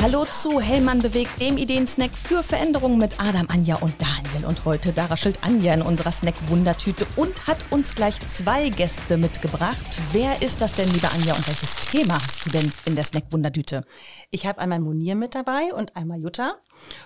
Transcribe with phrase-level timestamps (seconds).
[0.00, 4.46] Hallo zu Hellmann bewegt, dem Ideensnack für Veränderungen mit Adam, Anja und Daniel.
[4.46, 10.00] Und heute, da raschelt Anja in unserer Snack-Wundertüte und hat uns gleich zwei Gäste mitgebracht.
[10.12, 13.84] Wer ist das denn, liebe Anja, und welches Thema hast du denn in der Snack-Wundertüte?
[14.30, 16.58] Ich habe einmal Munir mit dabei und einmal Jutta.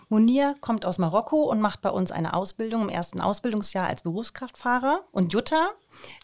[0.08, 5.04] Munir kommt aus Marokko und macht bei uns eine Ausbildung im ersten Ausbildungsjahr als Berufskraftfahrer.
[5.12, 5.70] Und Jutta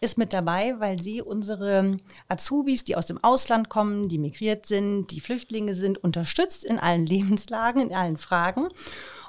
[0.00, 5.10] ist mit dabei, weil sie unsere Azubis, die aus dem Ausland kommen, die migriert sind,
[5.10, 8.68] die Flüchtlinge sind, unterstützt in allen Lebenslagen, in allen Fragen.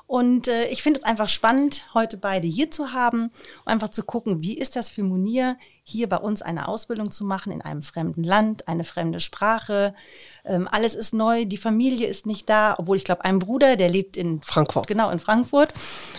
[0.10, 4.02] Und äh, ich finde es einfach spannend, heute beide hier zu haben, um einfach zu
[4.02, 7.84] gucken, wie ist das für Munir, hier bei uns eine Ausbildung zu machen in einem
[7.84, 9.94] fremden Land, eine fremde Sprache.
[10.46, 13.88] Ähm, alles ist neu, die Familie ist nicht da, obwohl ich glaube, ein Bruder, der
[13.88, 14.88] lebt in Frankfurt.
[14.88, 15.76] Genau, in Frankfurt.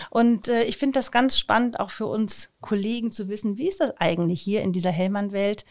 [0.09, 3.81] Und äh, ich finde das ganz spannend, auch für uns Kollegen zu wissen, wie ist
[3.81, 5.65] das eigentlich hier in dieser Hellmann-Welt,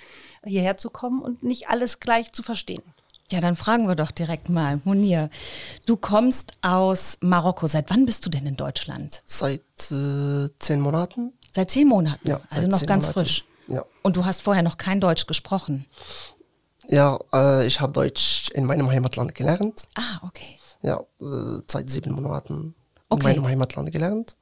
[0.45, 2.83] hierher zu kommen und nicht alles gleich zu verstehen.
[3.33, 4.81] Ja, dann fragen wir doch direkt mal.
[4.85, 5.31] Munir,
[5.87, 7.67] du kommst aus Marokko.
[7.69, 9.23] Seit wann bist du denn in Deutschland?
[9.25, 11.33] Seit äh, zehn Monaten.
[11.55, 12.27] Seit zehn Monaten?
[12.29, 13.13] Ja, also noch ganz Monaten.
[13.13, 13.45] frisch.
[13.69, 15.87] Ja, Und du hast vorher noch kein Deutsch gesprochen.
[16.89, 19.85] ja äh, ich habe Deutsch in meinem Heimatland gelernt.
[19.95, 20.59] Ah, okay.
[20.83, 22.75] Ja, äh, seit sieben Monaten
[23.13, 23.31] Okay.
[23.31, 24.37] in meinem Heimatland gelernt.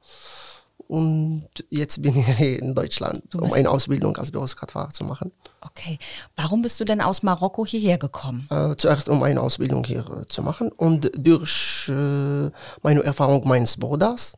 [0.89, 5.31] Und jetzt bin ich hier in Deutschland, um eine Ausbildung als Berufskraftfahrer zu machen.
[5.61, 5.99] Okay.
[6.35, 8.47] Warum bist du denn aus Marokko hierher gekommen?
[8.49, 12.49] Äh, zuerst um eine Ausbildung hier äh, zu machen und durch äh,
[12.81, 14.33] meine Erfahrung meines Bruders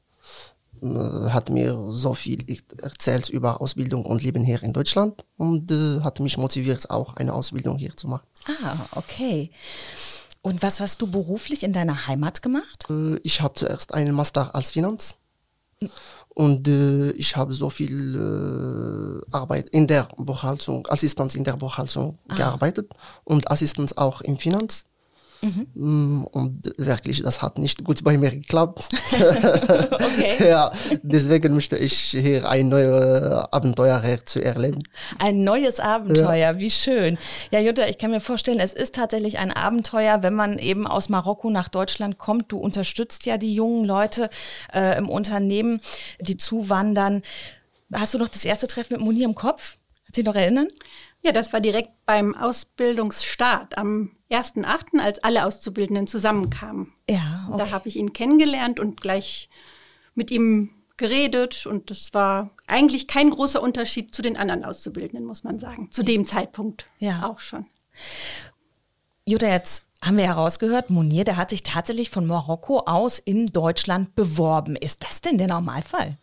[0.81, 2.45] äh, hat mir so viel
[2.81, 7.33] erzählt über Ausbildung und Leben hier in Deutschland und äh, hat mich motiviert, auch eine
[7.33, 8.27] Ausbildung hier zu machen.
[8.65, 9.51] Ah, okay.
[10.41, 12.87] Und was hast du beruflich in deiner Heimat gemacht?
[12.89, 15.20] Äh, ich habe zuerst einen Master als Finanz
[16.29, 22.19] und äh, ich habe so viel äh, Arbeit in der Buchhaltung, Assistenz in der Buchhaltung
[22.35, 22.89] gearbeitet
[23.23, 24.85] und Assistenz auch im Finanz.
[25.73, 28.89] Mm, Und wirklich, das hat nicht gut bei mir geklappt.
[30.01, 30.49] Okay.
[30.49, 30.71] ja,
[31.03, 34.83] deswegen möchte ich hier ein neues Abenteuer zu erleben.
[35.19, 37.17] Ein neues Abenteuer, wie schön.
[37.51, 41.09] Ja, Jutta, ich kann mir vorstellen, es ist tatsächlich ein Abenteuer, wenn man eben aus
[41.09, 42.51] Marokko nach Deutschland kommt.
[42.51, 44.29] Du unterstützt ja die jungen Leute
[44.73, 45.81] äh, im Unternehmen,
[46.19, 47.21] die zuwandern.
[47.93, 49.77] Hast du noch das erste Treffen mit Moni im Kopf?
[50.05, 50.67] Kannst du dich noch erinnern?
[51.23, 56.93] Ja, das war direkt beim Ausbildungsstart am 1.8., als alle Auszubildenden zusammenkamen.
[57.09, 59.49] Ja, Und Da habe ich ihn kennengelernt und gleich
[60.15, 61.65] mit ihm geredet.
[61.67, 65.89] Und das war eigentlich kein großer Unterschied zu den anderen Auszubildenden, muss man sagen.
[65.91, 67.27] Zu dem Zeitpunkt Ja.
[67.29, 67.65] auch schon.
[69.25, 74.15] Jutta, jetzt haben wir herausgehört, Munir, der hat sich tatsächlich von Marokko aus in Deutschland
[74.15, 74.75] beworben.
[74.75, 76.17] Ist das denn der Normalfall?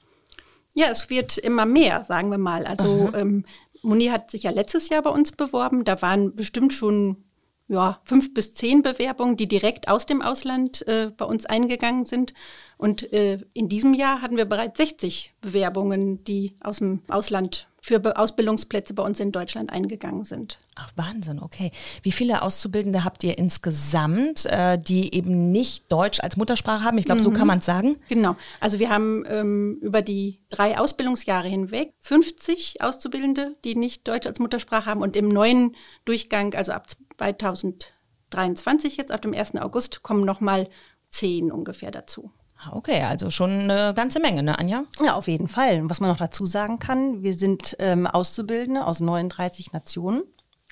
[0.75, 2.64] Ja, es wird immer mehr, sagen wir mal.
[2.66, 3.44] Also ähm,
[3.82, 5.84] Moni hat sich ja letztes Jahr bei uns beworben.
[5.84, 7.24] Da waren bestimmt schon
[7.68, 12.32] ja, fünf bis zehn Bewerbungen, die direkt aus dem Ausland äh, bei uns eingegangen sind.
[12.78, 18.19] Und äh, in diesem Jahr hatten wir bereits 60 Bewerbungen, die aus dem Ausland für
[18.19, 20.59] Ausbildungsplätze bei uns in Deutschland eingegangen sind.
[20.76, 21.72] Ach, Wahnsinn, okay.
[22.03, 26.99] Wie viele Auszubildende habt ihr insgesamt, äh, die eben nicht Deutsch als Muttersprache haben?
[26.99, 27.97] Ich glaube, so kann man es sagen.
[28.10, 28.37] Genau.
[28.60, 34.38] Also wir haben ähm, über die drei Ausbildungsjahre hinweg 50 Auszubildende, die nicht Deutsch als
[34.38, 35.00] Muttersprache haben.
[35.00, 35.75] Und im neuen
[36.05, 39.56] Durchgang, also ab 2023 jetzt, ab dem 1.
[39.56, 40.69] August, kommen nochmal
[41.09, 42.32] zehn ungefähr dazu.
[42.58, 44.84] Ah, Okay, also schon eine ganze Menge, ne, Anja?
[45.04, 45.80] Ja, auf jeden Fall.
[45.80, 50.22] Und was man noch dazu sagen kann, wir sind ähm, Auszubildende aus 39 Nationen.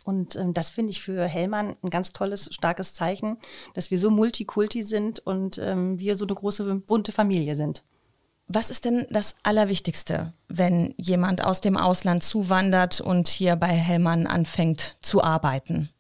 [0.05, 3.39] Und ähm, das finde ich für Hellmann ein ganz tolles, starkes Zeichen,
[3.75, 7.83] dass wir so multikulti sind und ähm, wir so eine große, bunte Familie sind.
[8.49, 14.29] Was ist denn das Allerwichtigste, wenn jemand aus dem Ausland zuwandert und hier bei Hellmann
[14.29, 15.91] anfängt zu arbeiten?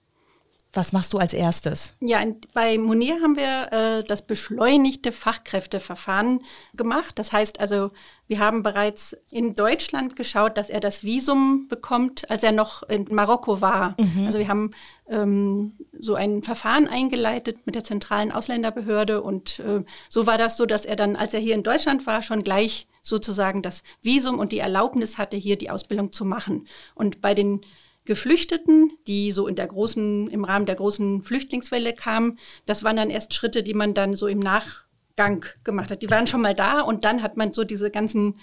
[0.77, 1.95] Was machst du als erstes?
[2.01, 2.23] Ja,
[2.53, 6.41] bei Monir haben wir äh, das beschleunigte Fachkräfteverfahren
[6.75, 7.19] gemacht.
[7.19, 7.93] Das heißt also,
[8.29, 13.07] wir haben bereits in Deutschland geschaut, dass er das Visum bekommt, als er noch in
[13.11, 13.97] Marokko war.
[14.27, 14.73] Also wir haben
[15.09, 20.67] ähm, so ein Verfahren eingeleitet mit der zentralen Ausländerbehörde und äh, so war das so,
[20.67, 24.51] dass er dann, als er hier in Deutschland war, schon gleich sozusagen das Visum und
[24.53, 26.67] die Erlaubnis hatte, hier die Ausbildung zu machen.
[26.95, 27.61] Und bei den
[28.07, 33.11] Geflüchteten, die so in der großen, im Rahmen der großen Flüchtlingswelle kamen, das waren dann
[33.11, 36.03] erst Schritte, die man dann so im Nachgang gemacht hat.
[36.03, 38.37] Die waren schon mal da und dann hat man so diese ganzen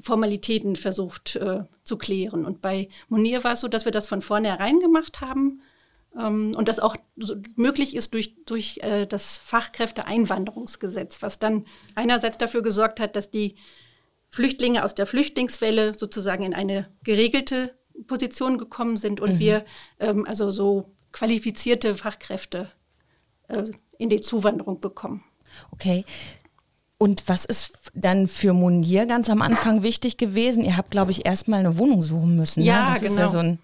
[0.00, 2.44] Formalitäten versucht äh, zu klären.
[2.46, 5.60] Und bei Monir war es so, dass wir das von vornherein gemacht haben
[6.18, 12.38] ähm, und das auch so möglich ist durch, durch äh, das Fachkräfteeinwanderungsgesetz, was dann einerseits
[12.38, 13.56] dafür gesorgt hat, dass die
[14.28, 17.74] Flüchtlinge aus der Flüchtlingswelle sozusagen in eine geregelte
[18.06, 19.64] Position gekommen sind und wir
[20.00, 22.70] ähm, also so qualifizierte Fachkräfte
[23.48, 23.64] äh,
[23.98, 25.24] in die Zuwanderung bekommen.
[25.72, 26.04] Okay.
[26.98, 30.64] Und was ist dann für Monier ganz am Anfang wichtig gewesen?
[30.64, 32.62] Ihr habt, glaube ich, erstmal eine Wohnung suchen müssen.
[32.62, 32.92] Ja, ne?
[32.94, 33.12] das genau.
[33.12, 33.58] Ist ja, so ein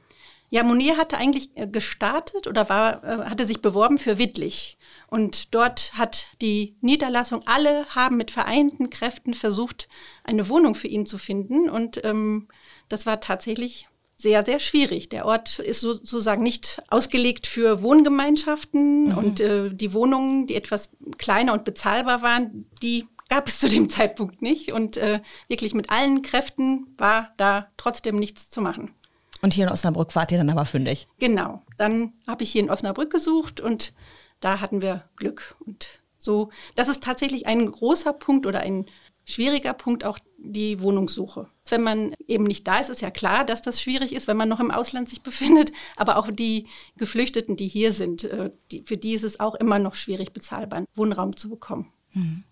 [0.53, 4.77] ja, Monier hatte eigentlich äh, gestartet oder war, äh, hatte sich beworben für Wittlich.
[5.09, 9.89] Und dort hat die Niederlassung, alle haben mit vereinten Kräften versucht,
[10.25, 11.71] eine Wohnung für ihn zu finden.
[11.71, 12.49] Und ähm,
[12.91, 13.89] das war tatsächlich
[14.23, 15.09] sehr, sehr schwierig.
[15.09, 19.19] Der Ort ist sozusagen nicht ausgelegt für Wohngemeinschaften mhm.
[19.19, 23.89] und äh, die Wohnungen, die etwas kleiner und bezahlbar waren, die gab es zu dem
[23.91, 24.73] Zeitpunkt nicht.
[24.73, 28.95] Und äh, wirklich mit allen Kräften war da trotzdem nichts zu machen.
[29.43, 31.09] Und hier in Osnabrück wart ihr dann aber fündig.
[31.19, 31.63] Genau.
[31.77, 33.93] Dann habe ich hier in Osnabrück gesucht und
[34.41, 35.57] da hatten wir Glück.
[35.67, 35.89] Und
[36.19, 38.87] so, das ist tatsächlich ein großer Punkt oder ein
[39.25, 41.49] schwieriger Punkt auch die Wohnungssuche.
[41.69, 44.49] Wenn man eben nicht da ist, ist ja klar, dass das schwierig ist, wenn man
[44.49, 45.73] noch im Ausland sich befindet.
[45.97, 46.67] Aber auch die
[46.97, 50.87] Geflüchteten, die hier sind, äh, die, für die ist es auch immer noch schwierig, bezahlbaren
[50.95, 51.93] Wohnraum zu bekommen.
[52.13, 52.45] Mhm.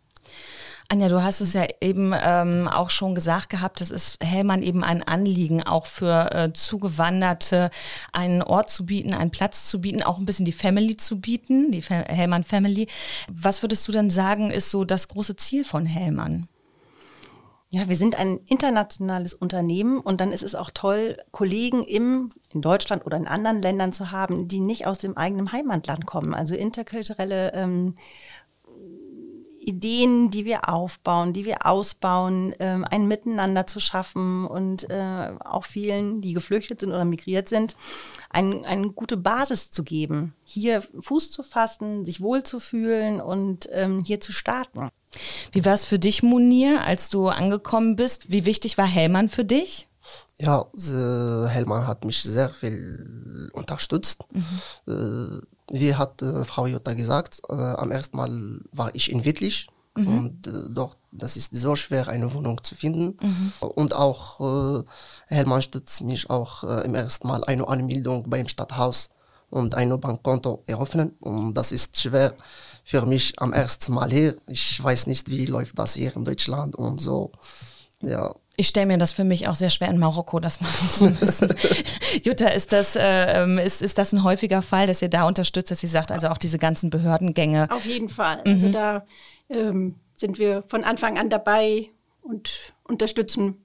[0.93, 4.83] Anja, du hast es ja eben ähm, auch schon gesagt gehabt, es ist Hellmann eben
[4.83, 7.71] ein Anliegen, auch für äh, Zugewanderte
[8.13, 11.71] einen Ort zu bieten, einen Platz zu bieten, auch ein bisschen die Family zu bieten,
[11.71, 12.89] die Hellmann Family.
[13.29, 16.49] Was würdest du denn sagen, ist so das große Ziel von Hellmann?
[17.73, 22.63] Ja, wir sind ein internationales Unternehmen und dann ist es auch toll, Kollegen im, in
[22.63, 26.35] Deutschland oder in anderen Ländern zu haben, die nicht aus dem eigenen Heimatland kommen.
[26.35, 27.95] Also interkulturelle ähm,
[29.61, 35.65] Ideen, die wir aufbauen, die wir ausbauen, ähm, ein Miteinander zu schaffen und äh, auch
[35.65, 37.77] vielen, die geflüchtet sind oder migriert sind,
[38.31, 44.21] ein, eine gute Basis zu geben, hier Fuß zu fassen, sich wohlzufühlen und ähm, hier
[44.21, 44.91] zu starten.
[45.53, 48.31] Wie war es für dich, Munir, als du angekommen bist?
[48.31, 49.89] Wie wichtig war Hellmann für dich?
[50.39, 54.23] Ja, Hellmann hat mich sehr viel unterstützt.
[54.33, 54.93] Mhm.
[54.93, 55.41] Äh,
[55.71, 60.19] wie hat äh, Frau Jutta gesagt, äh, am ersten Mal war ich in Wittlich mhm.
[60.19, 63.17] und äh, dort, das ist so schwer, eine Wohnung zu finden.
[63.21, 63.53] Mhm.
[63.61, 64.85] Und auch äh,
[65.27, 69.11] Hellmann stützt mich auch äh, im ersten Mal eine Anmeldung beim Stadthaus
[69.51, 71.17] und ein Bankkonto eröffnen.
[71.21, 72.35] Und das ist schwer
[72.85, 74.37] für mich am ersten Mal hier.
[74.47, 77.33] Ich weiß nicht, wie läuft das hier in Deutschland und so.
[78.01, 81.05] Ja, ich stelle mir das für mich auch sehr schwer in Marokko, das machen zu
[81.19, 81.55] müssen.
[82.23, 85.81] Jutta, ist das, äh, ist, ist das ein häufiger Fall, dass ihr da unterstützt, dass
[85.81, 87.71] sie sagt, also auch diese ganzen Behördengänge?
[87.71, 88.43] Auf jeden Fall.
[88.45, 88.55] Also mhm.
[88.55, 89.07] Also da
[89.49, 91.89] ähm, sind wir von Anfang an dabei
[92.21, 93.65] und unterstützen.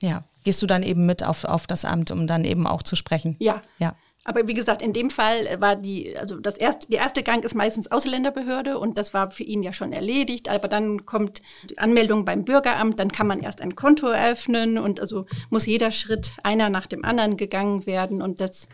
[0.00, 2.96] Ja, gehst du dann eben mit auf, auf das Amt, um dann eben auch zu
[2.96, 3.36] sprechen?
[3.38, 3.62] Ja.
[3.78, 3.94] Ja.
[4.28, 7.54] Aber wie gesagt, in dem Fall war die, also das erste, der erste Gang ist
[7.54, 10.50] meistens Ausländerbehörde und das war für ihn ja schon erledigt.
[10.50, 11.40] Aber dann kommt
[11.70, 15.92] die Anmeldung beim Bürgeramt, dann kann man erst ein Konto eröffnen und also muss jeder
[15.92, 18.68] Schritt einer nach dem anderen gegangen werden und das,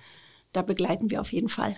[0.52, 1.76] da begleiten wir auf jeden Fall.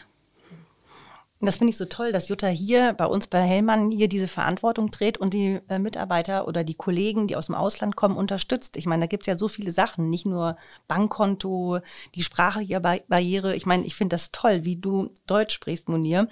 [1.41, 4.91] Das finde ich so toll, dass Jutta hier bei uns bei Hellmann hier diese Verantwortung
[4.91, 8.79] trägt und die äh, Mitarbeiter oder die Kollegen, die aus dem Ausland kommen, unterstützt.
[8.79, 10.57] Ich meine, da gibt es ja so viele Sachen, nicht nur
[10.89, 11.81] Bankkonto,
[12.15, 13.55] die sprachliche Barriere.
[13.55, 16.29] Ich meine, ich finde das toll, wie du Deutsch sprichst, Monier.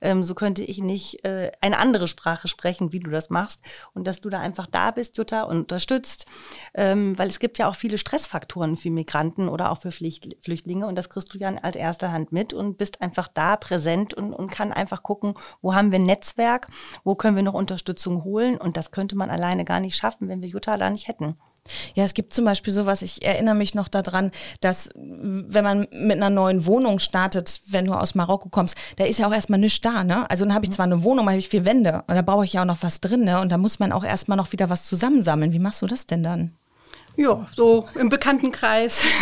[0.00, 3.60] Ähm, so könnte ich nicht äh, eine andere Sprache sprechen, wie du das machst.
[3.94, 6.26] Und dass du da einfach da bist, Jutta, und unterstützt.
[6.74, 10.88] Ähm, weil es gibt ja auch viele Stressfaktoren für Migranten oder auch für Pflicht Flüchtlinge.
[10.88, 14.32] Und das kriegst du ja als erster Hand mit und bist einfach da präsent und,
[14.32, 16.68] und kann einfach gucken, wo haben wir ein Netzwerk,
[17.04, 18.56] wo können wir noch Unterstützung holen.
[18.56, 21.36] Und das könnte man alleine gar nicht schaffen, wenn wir Jutta da nicht hätten.
[21.94, 26.16] Ja, es gibt zum Beispiel sowas, ich erinnere mich noch daran, dass wenn man mit
[26.16, 29.80] einer neuen Wohnung startet, wenn du aus Marokko kommst, da ist ja auch erstmal nichts
[29.80, 30.28] da, ne?
[30.30, 32.44] Also dann habe ich zwar eine Wohnung, aber habe ich vier Wände und da brauche
[32.44, 33.40] ich ja auch noch was drin, ne?
[33.40, 35.52] Und da muss man auch erstmal noch wieder was zusammensammeln.
[35.52, 36.56] Wie machst du das denn dann?
[37.18, 39.02] Ja, so im Bekanntenkreis.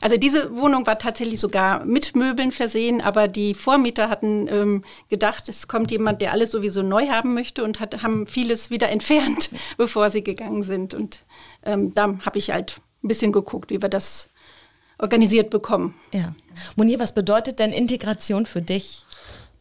[0.00, 5.48] Also diese Wohnung war tatsächlich sogar mit Möbeln versehen, aber die Vormieter hatten ähm, gedacht,
[5.48, 9.50] es kommt jemand, der alles sowieso neu haben möchte und hat, haben vieles wieder entfernt,
[9.76, 10.94] bevor sie gegangen sind.
[10.94, 11.20] Und
[11.62, 14.30] ähm, da habe ich halt ein bisschen geguckt, wie wir das
[14.98, 15.94] organisiert bekommen.
[16.12, 16.34] Ja.
[16.74, 19.04] Monier, was bedeutet denn Integration für dich?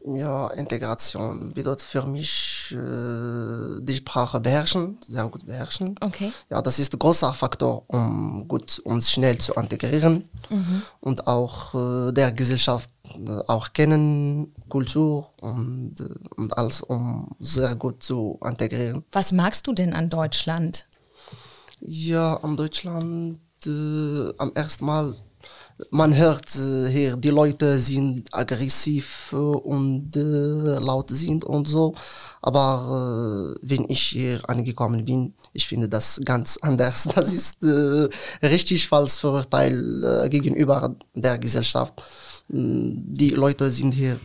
[0.05, 5.95] Ja, Integration bedeutet für mich äh, die Sprache beherrschen, sehr gut beherrschen.
[6.01, 6.31] Okay.
[6.50, 10.81] Ja, das ist ein großer Faktor, um gut, um schnell zu integrieren mhm.
[11.01, 15.95] und auch äh, der Gesellschaft äh, auch kennen, Kultur und,
[16.36, 19.03] und alles, um sehr gut zu integrieren.
[19.12, 20.88] Was magst du denn an Deutschland?
[21.81, 25.15] Ja, an Deutschland am ersten Mal
[25.89, 31.93] man hört äh, hier, die Leute sind aggressiv äh, und äh, laut sind und so.
[32.41, 37.07] Aber wenn ich hier angekommen bin, ich finde das ganz anders.
[37.13, 37.57] Das ist
[38.41, 42.01] richtig falsches Verurteil äh, gegenüber der Gesellschaft.
[42.47, 44.19] Die Leute sind hier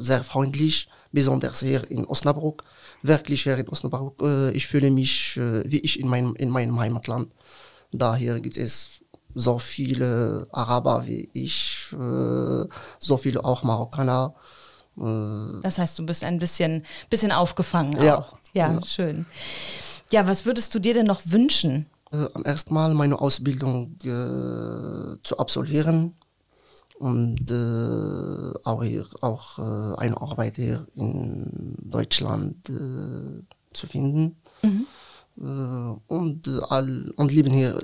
[0.00, 2.64] sehr freundlich, besonders hier in Osnabrück.
[3.02, 4.20] Wirklich hier in Osnabrück.
[4.52, 7.32] Ich fühle mich wie ich in meinem, in meinem Heimatland.
[7.92, 9.00] Daher gibt es
[9.36, 12.64] so viele Araber wie ich, äh,
[12.98, 14.34] so viele auch Marokkaner.
[14.98, 18.18] Äh, das heißt, du bist ein bisschen, bisschen aufgefangen ja.
[18.18, 18.38] auch.
[18.54, 19.26] Ja, ja, schön.
[20.10, 21.86] Ja, was würdest du dir denn noch wünschen?
[22.10, 26.14] Äh, am ersten Mal meine Ausbildung äh, zu absolvieren
[26.98, 34.36] und äh, auch, hier, auch äh, eine Arbeit hier in Deutschland zu finden.
[34.62, 34.86] Mhm.
[36.06, 37.78] Und, all, und leben hier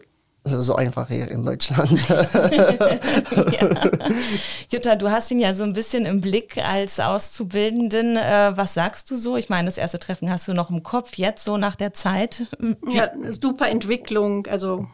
[0.44, 1.90] so einfach hier in Deutschland.
[2.08, 3.90] ja.
[4.70, 8.16] Jutta, du hast ihn ja so ein bisschen im Blick als Auszubildenden.
[8.16, 9.36] Äh, was sagst du so?
[9.36, 12.48] Ich meine, das erste Treffen hast du noch im Kopf, jetzt so nach der Zeit.
[12.88, 14.86] Ja, super Entwicklung, also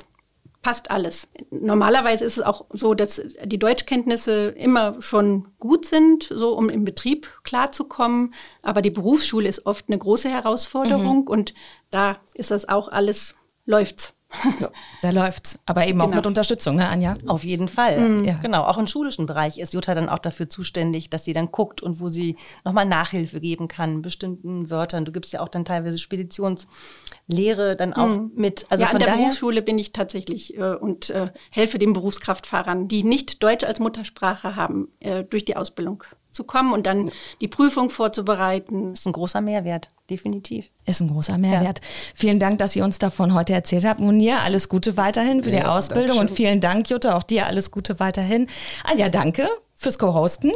[0.61, 1.29] passt alles.
[1.51, 6.85] Normalerweise ist es auch so, dass die Deutschkenntnisse immer schon gut sind, so um im
[6.85, 8.35] Betrieb klarzukommen.
[8.61, 11.29] Aber die Berufsschule ist oft eine große Herausforderung mhm.
[11.29, 11.55] und
[11.91, 14.15] da ist das auch alles, läuft's.
[14.61, 14.71] Ja.
[15.01, 15.59] Da läuft's.
[15.65, 16.11] Aber eben genau.
[16.11, 17.15] auch mit Unterstützung, ne, Anja?
[17.27, 18.01] Auf jeden Fall.
[18.01, 18.25] Mhm.
[18.25, 18.35] Ja.
[18.43, 18.65] Genau.
[18.65, 22.01] Auch im schulischen Bereich ist Jutta dann auch dafür zuständig, dass sie dann guckt und
[22.01, 25.05] wo sie nochmal Nachhilfe geben kann, bestimmten Wörtern.
[25.05, 28.33] Du gibst ja auch dann teilweise Speditionslehre dann auch mhm.
[28.35, 28.67] mit.
[28.71, 33.05] Also ja, an der Berufsschule bin ich tatsächlich äh, und äh, helfe den Berufskraftfahrern, die
[33.05, 37.91] nicht Deutsch als Muttersprache haben, äh, durch die Ausbildung zu kommen und dann die Prüfung
[37.91, 38.91] vorzubereiten.
[38.91, 40.71] Das ist ein großer Mehrwert, definitiv.
[40.87, 41.79] Ist ein großer Mehrwert.
[41.79, 41.85] Ja.
[42.15, 44.01] Vielen Dank, dass ihr uns davon heute erzählt habt.
[44.01, 47.71] Munir, alles Gute weiterhin für ja, die Ausbildung und vielen Dank, Jutta, auch dir alles
[47.71, 48.47] Gute weiterhin.
[48.85, 50.53] Anja, danke fürs Co-Hosten.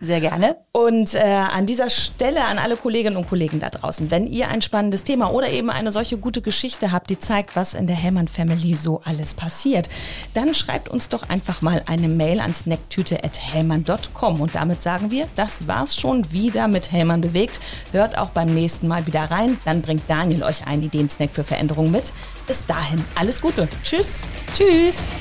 [0.00, 0.56] Sehr gerne.
[0.72, 4.62] Und äh, an dieser Stelle an alle Kolleginnen und Kollegen da draußen, wenn ihr ein
[4.62, 8.28] spannendes Thema oder eben eine solche gute Geschichte habt, die zeigt, was in der Hellmann
[8.28, 9.88] Family so alles passiert,
[10.34, 14.40] dann schreibt uns doch einfach mal eine Mail an snacktüte.hellmann.com.
[14.40, 17.60] Und damit sagen wir, das war's schon wieder mit Hellmann bewegt.
[17.92, 19.58] Hört auch beim nächsten Mal wieder rein.
[19.64, 22.12] Dann bringt Daniel euch einen Ideensnack für Veränderungen mit.
[22.46, 23.68] Bis dahin, alles Gute.
[23.84, 24.24] Tschüss.
[24.54, 25.16] Tschüss.